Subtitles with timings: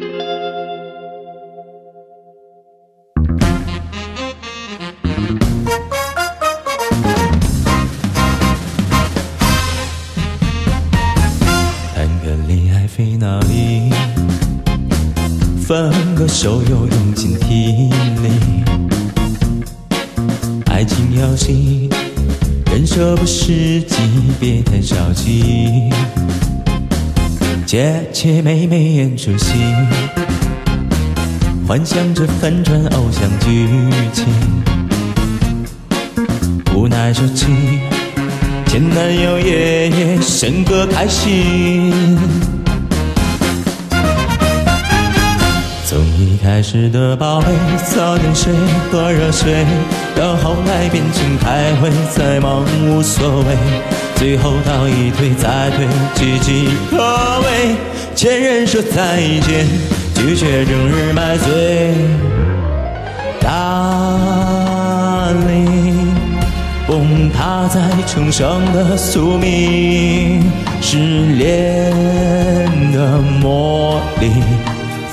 [0.00, 0.08] 谈
[12.24, 13.92] 个恋爱，费脑力；
[15.60, 17.90] 分个手，又用尽体
[18.22, 18.30] 力。
[20.64, 21.90] 爱情游戏，
[22.72, 23.96] 人设不实际，
[24.40, 25.90] 别太着急。
[27.70, 29.54] 姐姐妹妹演出戏，
[31.68, 33.68] 幻想着反转偶像剧
[34.12, 34.26] 情，
[36.74, 37.46] 无奈说起
[38.66, 42.18] 前男友夜夜笙歌开心。
[45.86, 47.46] 从一开始的宝贝，
[47.94, 48.52] 早点睡，
[48.90, 49.64] 喝热水，
[50.16, 53.56] 到后来变成开会，再忙无所谓，
[54.20, 57.74] 最后到一退再退，岌岌可危。
[58.14, 59.66] 前任说再见，
[60.14, 61.94] 拒绝整日买醉。
[63.40, 64.10] Darling，
[66.86, 70.42] 崩塌在城上的宿命，
[70.82, 70.98] 失
[71.38, 71.90] 恋
[72.92, 74.30] 的魔力。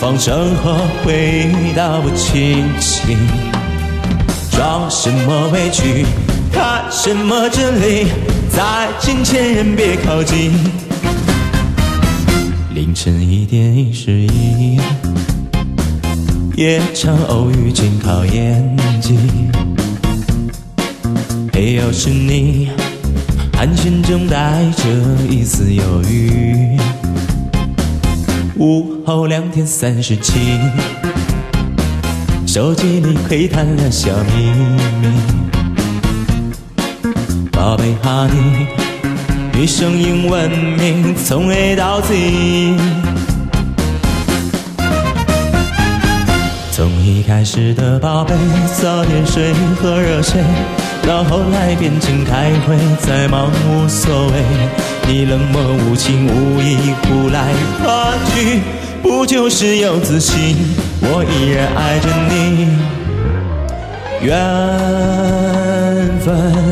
[0.02, 3.18] 放生和回答不清醒，
[4.52, 6.06] 装什么委屈，
[6.52, 8.08] 看什么真理，
[8.58, 10.52] 再见前任别靠近。
[12.74, 14.80] 凌晨一点一十一，
[16.56, 19.16] 夜场偶遇紧靠眼睛，
[21.54, 22.72] 没有是你，
[23.54, 24.84] 寒暄中带着
[25.30, 26.80] 一丝犹豫。
[28.58, 30.34] 午后两点三十七，
[32.48, 35.47] 手机里窥探了小秘密。
[37.58, 38.68] 宝贝哈尼，
[39.52, 42.14] 女生英文名从 A 到 Z。
[46.72, 48.36] 从一开始的宝贝，
[48.80, 49.52] 早点睡，
[49.82, 50.40] 喝热水，
[51.08, 54.34] 到后来变成开会，再忙无所谓。
[55.08, 55.60] 你冷漠
[55.90, 56.78] 无情无义，
[57.10, 57.52] 呼来
[57.84, 58.62] 喝去，
[59.02, 60.56] 不就是有自信？
[61.02, 62.68] 我依然爱着你。
[64.22, 64.36] 缘
[66.20, 66.67] 分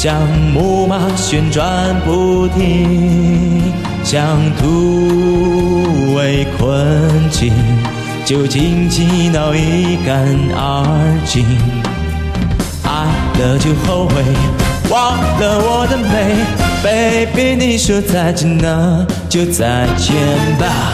[0.00, 0.14] 像
[0.54, 1.66] 木马旋转
[2.02, 3.60] 不停，
[4.04, 7.52] 像突围困境。
[8.24, 10.86] 就紧紧挠一干二
[11.26, 11.44] 净，
[12.84, 13.08] 爱
[13.40, 14.22] 了就后悔，
[14.88, 16.44] 忘了我的美
[16.80, 20.14] ，baby 你说再见那就再见
[20.60, 20.92] 吧。